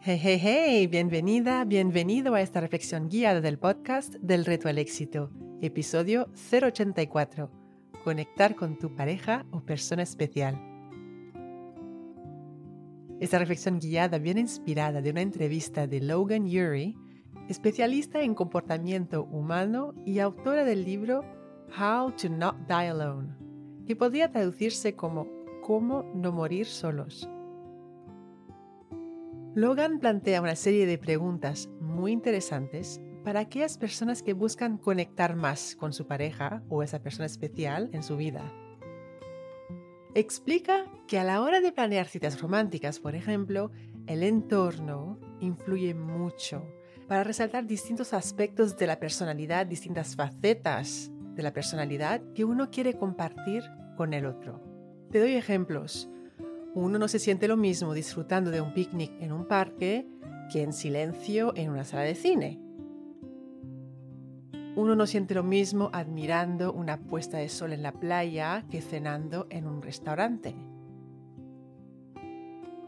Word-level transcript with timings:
Hey, 0.00 0.16
hey, 0.22 0.38
hey, 0.40 0.86
bienvenida, 0.86 1.64
bienvenido 1.64 2.34
a 2.34 2.40
esta 2.40 2.60
reflexión 2.60 3.08
guiada 3.08 3.40
del 3.40 3.58
podcast 3.58 4.14
del 4.20 4.44
reto 4.44 4.68
al 4.68 4.78
éxito, 4.78 5.32
episodio 5.60 6.28
084, 6.52 7.50
conectar 8.04 8.54
con 8.54 8.78
tu 8.78 8.94
pareja 8.94 9.44
o 9.50 9.60
persona 9.60 10.04
especial. 10.04 10.56
Esta 13.18 13.40
reflexión 13.40 13.80
guiada 13.80 14.18
viene 14.18 14.38
inspirada 14.38 15.02
de 15.02 15.10
una 15.10 15.20
entrevista 15.20 15.88
de 15.88 16.00
Logan 16.00 16.44
Ury, 16.44 16.96
especialista 17.48 18.22
en 18.22 18.36
comportamiento 18.36 19.24
humano 19.24 19.94
y 20.06 20.20
autora 20.20 20.62
del 20.62 20.84
libro 20.84 21.24
How 21.76 22.12
to 22.12 22.28
Not 22.28 22.56
Die 22.68 22.88
Alone, 22.88 23.34
que 23.84 23.96
podría 23.96 24.30
traducirse 24.30 24.94
como 24.94 25.26
Cómo 25.60 26.04
no 26.14 26.30
morir 26.30 26.66
solos. 26.66 27.28
Logan 29.58 29.98
plantea 29.98 30.40
una 30.40 30.54
serie 30.54 30.86
de 30.86 30.98
preguntas 30.98 31.68
muy 31.80 32.12
interesantes 32.12 33.00
para 33.24 33.40
aquellas 33.40 33.76
personas 33.76 34.22
que 34.22 34.32
buscan 34.32 34.78
conectar 34.78 35.34
más 35.34 35.74
con 35.74 35.92
su 35.92 36.06
pareja 36.06 36.62
o 36.68 36.84
esa 36.84 37.02
persona 37.02 37.26
especial 37.26 37.90
en 37.92 38.04
su 38.04 38.16
vida. 38.16 38.52
Explica 40.14 40.86
que 41.08 41.18
a 41.18 41.24
la 41.24 41.42
hora 41.42 41.60
de 41.60 41.72
planear 41.72 42.06
citas 42.06 42.40
románticas, 42.40 43.00
por 43.00 43.16
ejemplo, 43.16 43.72
el 44.06 44.22
entorno 44.22 45.18
influye 45.40 45.92
mucho 45.92 46.62
para 47.08 47.24
resaltar 47.24 47.66
distintos 47.66 48.14
aspectos 48.14 48.76
de 48.76 48.86
la 48.86 49.00
personalidad, 49.00 49.66
distintas 49.66 50.14
facetas 50.14 51.10
de 51.34 51.42
la 51.42 51.52
personalidad 51.52 52.22
que 52.32 52.44
uno 52.44 52.70
quiere 52.70 52.94
compartir 52.94 53.64
con 53.96 54.14
el 54.14 54.24
otro. 54.24 54.62
Te 55.10 55.18
doy 55.18 55.34
ejemplos. 55.34 56.08
Uno 56.74 56.98
no 56.98 57.08
se 57.08 57.18
siente 57.18 57.48
lo 57.48 57.56
mismo 57.56 57.94
disfrutando 57.94 58.50
de 58.50 58.60
un 58.60 58.72
picnic 58.74 59.12
en 59.20 59.32
un 59.32 59.46
parque 59.46 60.06
que 60.52 60.62
en 60.62 60.72
silencio 60.72 61.52
en 61.56 61.70
una 61.70 61.84
sala 61.84 62.02
de 62.02 62.14
cine. 62.14 62.60
Uno 64.76 64.94
no 64.94 65.06
siente 65.06 65.34
lo 65.34 65.42
mismo 65.42 65.90
admirando 65.92 66.72
una 66.72 67.00
puesta 67.00 67.38
de 67.38 67.48
sol 67.48 67.72
en 67.72 67.82
la 67.82 67.92
playa 67.92 68.64
que 68.70 68.80
cenando 68.80 69.46
en 69.50 69.66
un 69.66 69.82
restaurante. 69.82 70.54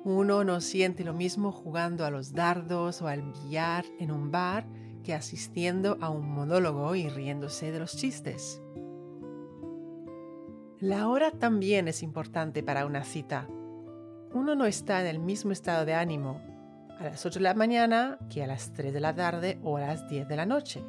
Uno 0.04 0.44
no 0.44 0.60
siente 0.60 1.04
lo 1.04 1.12
mismo 1.12 1.52
jugando 1.52 2.04
a 2.04 2.10
los 2.10 2.32
dardos 2.32 3.02
o 3.02 3.08
al 3.08 3.22
billar 3.22 3.84
en 3.98 4.12
un 4.12 4.30
bar 4.30 4.66
que 5.02 5.14
asistiendo 5.14 5.98
a 6.00 6.10
un 6.10 6.30
monólogo 6.30 6.94
y 6.94 7.08
riéndose 7.08 7.72
de 7.72 7.80
los 7.80 7.96
chistes. 7.96 8.62
La 10.78 11.08
hora 11.08 11.30
también 11.30 11.88
es 11.88 12.02
importante 12.02 12.62
para 12.62 12.86
una 12.86 13.04
cita. 13.04 13.48
Uno 14.32 14.54
no 14.54 14.64
está 14.64 15.00
en 15.00 15.08
el 15.08 15.18
mismo 15.18 15.50
estado 15.50 15.84
de 15.84 15.94
ánimo 15.94 16.40
a 17.00 17.04
las 17.04 17.26
8 17.26 17.40
de 17.40 17.42
la 17.42 17.54
mañana 17.54 18.18
que 18.28 18.44
a 18.44 18.46
las 18.46 18.72
3 18.72 18.92
de 18.92 19.00
la 19.00 19.14
tarde 19.14 19.58
o 19.64 19.76
a 19.76 19.80
las 19.80 20.08
10 20.08 20.28
de 20.28 20.36
la 20.36 20.46
noche. 20.46 20.84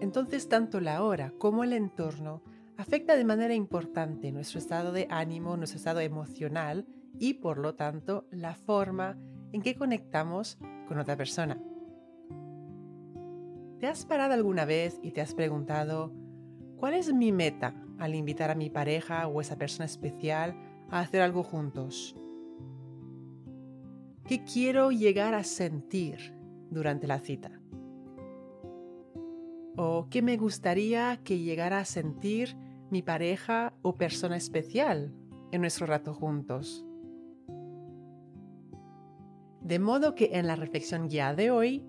Entonces 0.00 0.48
tanto 0.48 0.80
la 0.80 1.02
hora 1.02 1.32
como 1.38 1.64
el 1.64 1.72
entorno 1.72 2.42
afecta 2.76 3.16
de 3.16 3.24
manera 3.24 3.54
importante 3.54 4.32
nuestro 4.32 4.58
estado 4.58 4.92
de 4.92 5.06
ánimo, 5.08 5.56
nuestro 5.56 5.78
estado 5.78 6.00
emocional 6.00 6.86
y 7.18 7.34
por 7.34 7.58
lo 7.58 7.74
tanto 7.74 8.26
la 8.30 8.54
forma 8.54 9.16
en 9.52 9.62
que 9.62 9.76
conectamos 9.76 10.58
con 10.86 10.98
otra 10.98 11.16
persona. 11.16 11.58
¿Te 13.78 13.86
has 13.86 14.04
parado 14.04 14.34
alguna 14.34 14.64
vez 14.64 14.98
y 15.02 15.12
te 15.12 15.20
has 15.20 15.34
preguntado, 15.34 16.12
¿cuál 16.76 16.94
es 16.94 17.12
mi 17.14 17.32
meta 17.32 17.74
al 17.98 18.14
invitar 18.14 18.50
a 18.50 18.54
mi 18.54 18.68
pareja 18.68 19.26
o 19.28 19.40
esa 19.40 19.56
persona 19.56 19.86
especial 19.86 20.56
a 20.90 21.00
hacer 21.00 21.22
algo 21.22 21.42
juntos? 21.42 22.16
¿Qué 24.26 24.44
quiero 24.44 24.90
llegar 24.90 25.34
a 25.34 25.44
sentir 25.44 26.34
durante 26.70 27.06
la 27.06 27.20
cita? 27.20 27.60
¿O 29.76 30.08
qué 30.08 30.22
me 30.22 30.36
gustaría 30.36 31.20
que 31.24 31.40
llegara 31.40 31.80
a 31.80 31.84
sentir 31.84 32.56
mi 32.90 33.02
pareja 33.02 33.74
o 33.82 33.96
persona 33.96 34.36
especial 34.36 35.12
en 35.52 35.60
nuestro 35.60 35.86
rato 35.86 36.14
juntos? 36.14 36.86
De 39.60 39.78
modo 39.78 40.14
que 40.14 40.30
en 40.34 40.46
la 40.46 40.56
reflexión 40.56 41.08
guía 41.08 41.34
de 41.34 41.50
hoy 41.50 41.84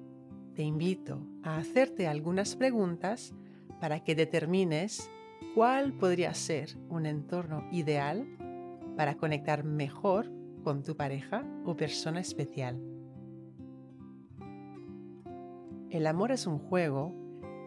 te 0.55 0.63
invito 0.63 1.27
a 1.43 1.57
hacerte 1.57 2.07
algunas 2.07 2.55
preguntas 2.55 3.35
para 3.79 4.03
que 4.03 4.15
determines 4.15 5.09
cuál 5.53 5.93
podría 5.93 6.33
ser 6.33 6.77
un 6.89 7.05
entorno 7.05 7.67
ideal 7.71 8.25
para 8.95 9.15
conectar 9.15 9.63
mejor 9.63 10.31
con 10.63 10.83
tu 10.83 10.95
pareja 10.95 11.45
o 11.65 11.75
persona 11.75 12.19
especial. 12.19 12.81
El 15.89 16.07
amor 16.07 16.31
es 16.31 16.47
un 16.47 16.59
juego 16.59 17.13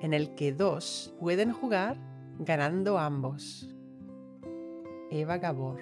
en 0.02 0.14
el 0.14 0.34
que 0.34 0.52
dos 0.52 1.14
pueden 1.18 1.52
jugar 1.52 1.96
ganando 2.38 2.98
ambos. 2.98 3.74
Eva 5.10 5.38
Gabor. 5.38 5.80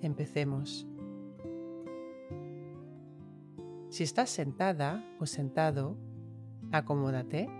Empecemos. 0.00 0.86
Si 3.90 4.04
estás 4.04 4.30
sentada 4.30 5.04
o 5.18 5.26
sentado, 5.26 5.96
acomódate. 6.72 7.59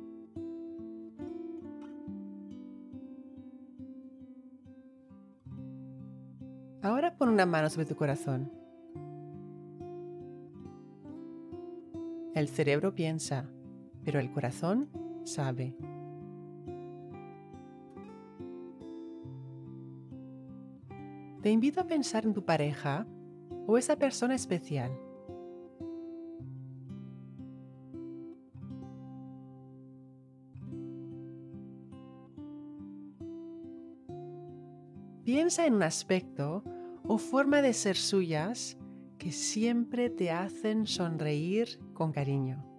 Una 7.31 7.45
mano 7.45 7.69
sobre 7.69 7.85
tu 7.85 7.95
corazón. 7.95 8.51
El 12.33 12.47
cerebro 12.47 12.93
piensa, 12.93 13.49
pero 14.03 14.19
el 14.19 14.31
corazón 14.31 14.89
sabe. 15.23 15.75
Te 21.41 21.49
invito 21.49 21.81
a 21.81 21.87
pensar 21.87 22.25
en 22.25 22.33
tu 22.33 22.45
pareja 22.45 23.07
o 23.67 23.77
esa 23.77 23.95
persona 23.95 24.35
especial 24.35 24.91
Piensa 35.31 35.65
en 35.65 35.75
un 35.75 35.83
aspecto 35.83 36.63
o 37.07 37.17
forma 37.17 37.61
de 37.61 37.73
ser 37.73 37.95
suyas 37.95 38.77
que 39.17 39.31
siempre 39.31 40.09
te 40.09 40.31
hacen 40.31 40.87
sonreír 40.87 41.79
con 41.93 42.11
cariño. 42.11 42.71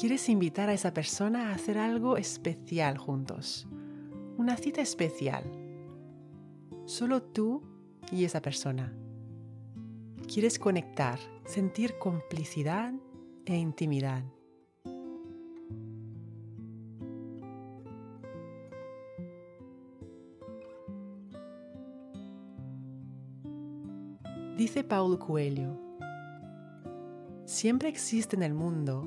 quieres 0.00 0.30
invitar 0.30 0.70
a 0.70 0.72
esa 0.72 0.94
persona 0.94 1.50
a 1.50 1.54
hacer 1.54 1.76
algo 1.76 2.16
especial 2.16 2.96
juntos. 2.96 3.68
Una 4.40 4.56
cita 4.56 4.80
especial. 4.80 5.44
Solo 6.86 7.22
tú 7.22 7.62
y 8.10 8.24
esa 8.24 8.40
persona. 8.40 8.90
Quieres 10.32 10.58
conectar, 10.58 11.18
sentir 11.44 11.98
complicidad 11.98 12.94
e 13.44 13.54
intimidad. 13.58 14.24
Dice 24.56 24.82
Paulo 24.82 25.18
Coelho, 25.18 25.78
siempre 27.44 27.90
existe 27.90 28.36
en 28.36 28.42
el 28.42 28.54
mundo 28.54 29.06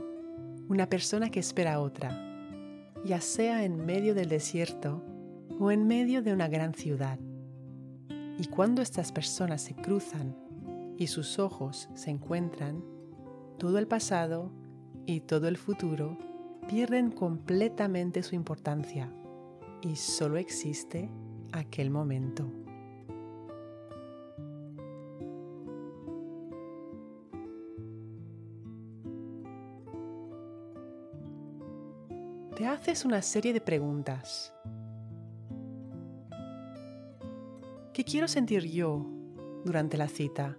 una 0.69 0.88
persona 0.88 1.31
que 1.31 1.39
espera 1.39 1.74
a 1.74 1.79
otra, 1.79 2.12
ya 3.03 3.19
sea 3.19 3.63
en 3.63 3.83
medio 3.83 4.13
del 4.13 4.29
desierto 4.29 5.03
o 5.59 5.71
en 5.71 5.88
medio 5.88 6.21
de 6.21 6.33
una 6.33 6.47
gran 6.47 6.73
ciudad. 6.73 7.19
Y 8.38 8.47
cuando 8.47 8.81
estas 8.81 9.11
personas 9.11 9.61
se 9.61 9.75
cruzan 9.75 10.35
y 10.97 11.07
sus 11.07 11.39
ojos 11.39 11.89
se 11.94 12.09
encuentran, 12.09 12.83
todo 13.57 13.77
el 13.77 13.88
pasado 13.88 14.51
y 15.05 15.21
todo 15.21 15.47
el 15.47 15.57
futuro 15.57 16.17
pierden 16.67 17.11
completamente 17.11 18.23
su 18.23 18.35
importancia 18.35 19.13
y 19.81 19.95
solo 19.95 20.38
existe 20.38 21.09
aquel 21.51 21.89
momento. 21.89 22.50
te 32.55 32.67
haces 32.67 33.03
una 33.03 33.21
serie 33.21 33.51
de 33.51 33.61
preguntas. 33.61 34.52
¿Qué 37.93 38.03
quiero 38.03 38.27
sentir 38.27 38.63
yo 38.71 39.05
durante 39.63 39.97
la 39.97 40.07
cita? 40.07 40.57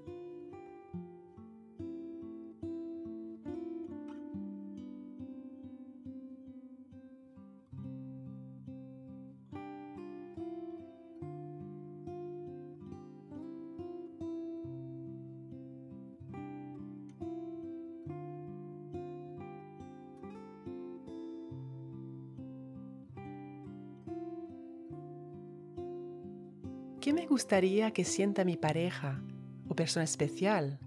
¿Qué 27.05 27.13
me 27.13 27.27
gustaría 27.27 27.91
que 27.91 28.03
sienta 28.03 28.47
mi 28.47 28.57
pareja 28.57 29.21
o 29.69 29.77
persona 29.77 30.05
especial 30.05 30.79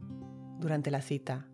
durante 0.58 0.90
la 0.90 1.04
cita? 1.04 1.48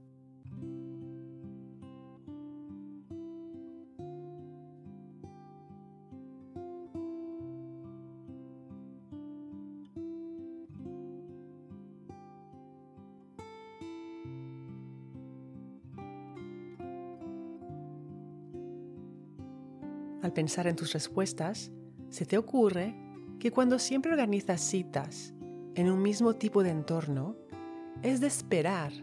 Al 20.21 20.31
pensar 20.31 20.67
en 20.67 20.77
tus 20.77 20.93
respuestas, 20.93 21.69
se 22.09 22.25
te 22.25 22.37
ocurre 22.37 22.95
que 23.43 23.51
cuando 23.51 23.77
siempre 23.77 24.13
organizas 24.13 24.61
citas 24.61 25.33
en 25.75 25.91
un 25.91 26.01
mismo 26.01 26.33
tipo 26.37 26.63
de 26.63 26.69
entorno, 26.69 27.35
es 28.01 28.21
de 28.21 28.27
esperar 28.27 28.93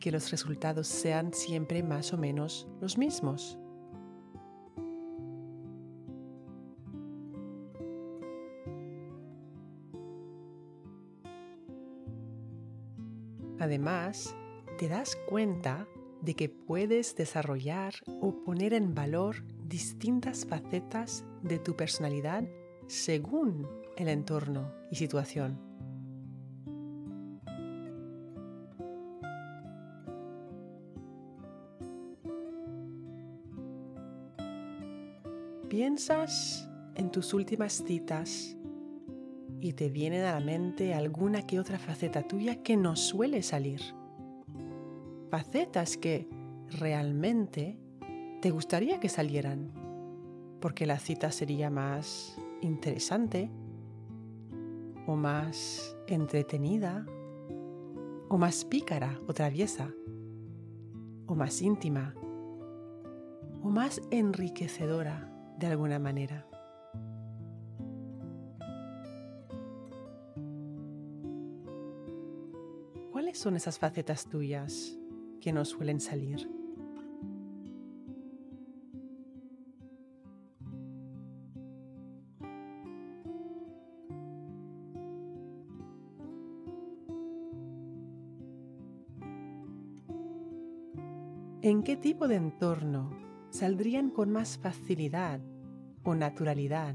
que 0.00 0.10
los 0.10 0.30
resultados 0.30 0.88
sean 0.88 1.34
siempre 1.34 1.82
más 1.82 2.14
o 2.14 2.16
menos 2.16 2.66
los 2.80 2.96
mismos. 2.96 3.58
Además, 13.58 14.34
te 14.78 14.88
das 14.88 15.14
cuenta 15.28 15.86
de 16.22 16.32
que 16.32 16.48
puedes 16.48 17.16
desarrollar 17.16 17.92
o 18.22 18.32
poner 18.46 18.72
en 18.72 18.94
valor 18.94 19.44
distintas 19.66 20.46
facetas 20.46 21.26
de 21.42 21.58
tu 21.58 21.76
personalidad 21.76 22.44
según 22.86 23.66
el 23.96 24.08
entorno 24.08 24.72
y 24.90 24.96
situación. 24.96 25.58
Piensas 35.68 36.68
en 36.94 37.10
tus 37.10 37.34
últimas 37.34 37.82
citas 37.84 38.56
y 39.60 39.72
te 39.72 39.88
viene 39.88 40.24
a 40.24 40.34
la 40.34 40.44
mente 40.44 40.94
alguna 40.94 41.46
que 41.46 41.58
otra 41.58 41.78
faceta 41.78 42.22
tuya 42.22 42.62
que 42.62 42.76
no 42.76 42.96
suele 42.96 43.42
salir. 43.42 43.80
Facetas 45.30 45.96
que 45.96 46.28
realmente 46.78 47.78
te 48.40 48.50
gustaría 48.50 49.00
que 49.00 49.08
salieran, 49.08 49.72
porque 50.60 50.86
la 50.86 50.98
cita 50.98 51.32
sería 51.32 51.70
más 51.70 52.36
interesante 52.64 53.50
o 55.06 55.16
más 55.16 55.96
entretenida 56.06 57.06
o 58.28 58.38
más 58.38 58.64
pícara 58.64 59.20
o 59.28 59.34
traviesa 59.34 59.92
o 61.26 61.34
más 61.34 61.60
íntima 61.62 62.14
o 63.62 63.68
más 63.68 64.00
enriquecedora 64.10 65.30
de 65.58 65.66
alguna 65.66 65.98
manera. 65.98 66.46
¿Cuáles 73.12 73.38
son 73.38 73.56
esas 73.56 73.78
facetas 73.78 74.26
tuyas 74.26 74.98
que 75.40 75.52
no 75.52 75.64
suelen 75.64 76.00
salir? 76.00 76.63
Qué 91.84 91.98
tipo 91.98 92.28
de 92.28 92.36
entorno 92.36 93.10
saldrían 93.50 94.08
con 94.08 94.32
más 94.32 94.56
facilidad 94.56 95.40
o 96.02 96.14
naturalidad? 96.14 96.94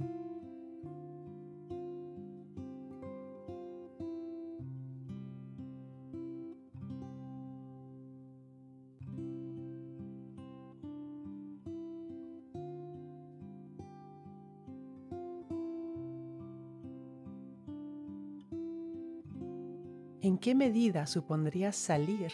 ¿En 20.21 20.39
qué 20.39 20.55
medida 20.55 21.05
supondría 21.05 21.71
salir 21.71 22.31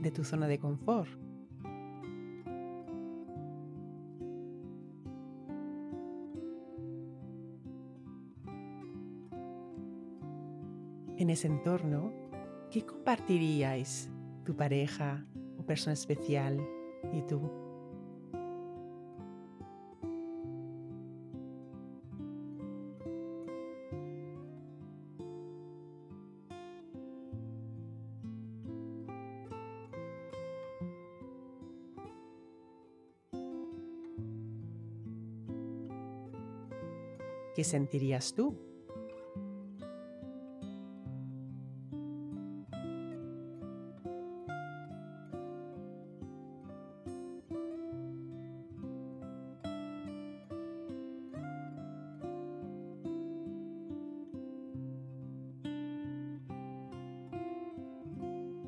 de 0.00 0.10
tu 0.10 0.24
zona 0.24 0.48
de 0.48 0.58
confort? 0.58 1.29
En 11.20 11.28
ese 11.28 11.48
entorno, 11.48 12.14
¿qué 12.70 12.86
compartiríais 12.86 14.10
tu 14.42 14.56
pareja 14.56 15.26
o 15.58 15.62
persona 15.62 15.92
especial 15.92 16.66
y 17.12 17.20
tú? 17.22 17.42
¿Qué 37.54 37.62
sentirías 37.62 38.32
tú? 38.34 38.69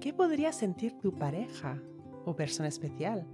¿Qué 0.02 0.12
podría 0.12 0.52
sentir 0.52 0.98
tu 0.98 1.14
pareja 1.14 1.80
o 2.24 2.34
persona 2.34 2.66
especial? 2.68 3.24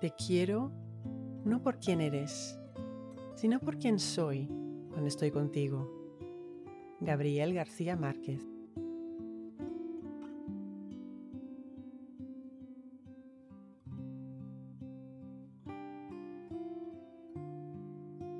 Te 0.00 0.12
quiero 0.12 0.70
no 1.44 1.60
por 1.62 1.80
quién 1.80 2.00
eres, 2.00 2.56
sino 3.34 3.58
por 3.58 3.76
quién 3.76 3.98
soy 3.98 4.46
cuando 4.92 5.08
estoy 5.08 5.32
contigo. 5.32 5.99
Gabriel 7.00 7.54
García 7.54 7.96
Márquez. 7.96 8.46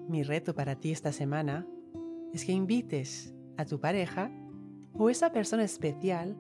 Mi 0.09 0.23
reto 0.23 0.55
para 0.55 0.75
ti 0.77 0.91
esta 0.91 1.13
semana 1.13 1.67
es 2.33 2.45
que 2.45 2.53
invites 2.53 3.35
a 3.57 3.65
tu 3.65 3.81
pareja 3.81 4.31
o 4.95 5.09
esa 5.09 5.33
persona 5.33 5.65
especial 5.65 6.37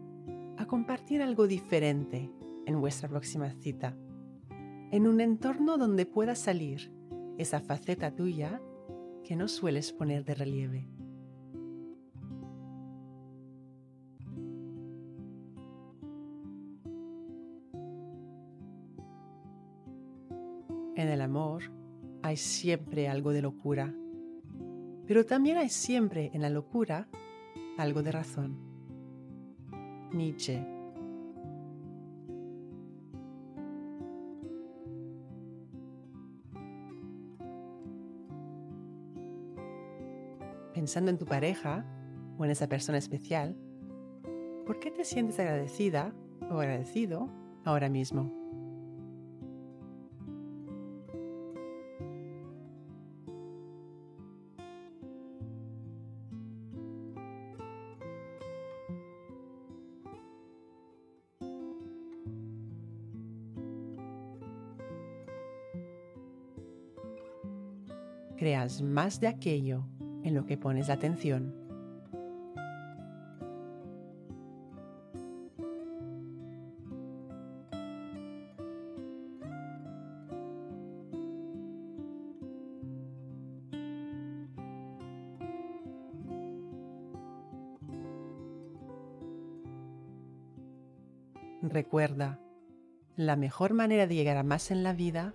a 0.56 0.66
compartir 0.66 1.22
algo 1.22 1.46
diferente 1.46 2.30
en 2.66 2.80
vuestra 2.80 3.08
próxima 3.08 3.50
cita 3.52 3.96
en 4.90 5.06
un 5.06 5.20
entorno 5.20 5.78
donde 5.78 6.04
pueda 6.04 6.34
salir 6.34 6.92
esa 7.38 7.60
faceta 7.60 8.14
tuya 8.14 8.60
que 9.24 9.36
no 9.36 9.48
sueles 9.48 9.92
poner 9.92 10.24
de 10.24 10.34
relieve. 10.34 10.99
Hay 22.30 22.36
siempre 22.36 23.08
algo 23.08 23.32
de 23.32 23.42
locura, 23.42 23.92
pero 25.08 25.26
también 25.26 25.58
hay 25.58 25.68
siempre 25.68 26.30
en 26.32 26.42
la 26.42 26.48
locura 26.48 27.08
algo 27.76 28.04
de 28.04 28.12
razón. 28.12 28.56
Nietzsche 30.12 30.64
pensando 40.72 41.10
en 41.10 41.18
tu 41.18 41.26
pareja 41.26 41.84
o 42.38 42.44
en 42.44 42.52
esa 42.52 42.68
persona 42.68 42.98
especial, 42.98 43.56
¿por 44.66 44.78
qué 44.78 44.92
te 44.92 45.04
sientes 45.04 45.40
agradecida 45.40 46.14
o 46.48 46.60
agradecido 46.60 47.28
ahora 47.64 47.88
mismo? 47.88 48.32
Más 68.82 69.20
de 69.20 69.28
aquello 69.28 69.86
en 70.22 70.34
lo 70.34 70.44
que 70.44 70.58
pones 70.58 70.90
atención. 70.90 71.54
Recuerda, 91.62 92.40
la 93.16 93.36
mejor 93.36 93.74
manera 93.74 94.06
de 94.06 94.14
llegar 94.14 94.36
a 94.36 94.42
más 94.42 94.70
en 94.70 94.82
la 94.82 94.92
vida 94.92 95.34